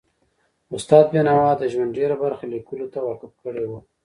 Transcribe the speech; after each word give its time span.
استاد 0.75 1.05
بینوا 1.13 1.49
د 1.57 1.63
ژوند 1.73 1.91
ډېره 1.97 2.15
برخه 2.23 2.45
لیکلو 2.53 2.85
ته 2.93 2.99
وقف 3.09 3.31
کړي 3.43 3.65
وه. 3.69 3.79